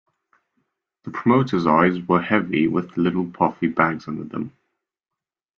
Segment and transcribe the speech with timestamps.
[1.03, 4.51] The promoter's eyes were heavy, with little puffy bags under them.